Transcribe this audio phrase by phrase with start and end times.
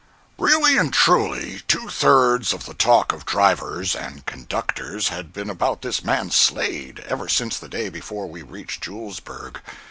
[0.39, 5.83] Really and truly, two thirds of the talk of drivers and conductors had been about
[5.83, 9.61] this man Slade, ever since the day before we reached Julesburg.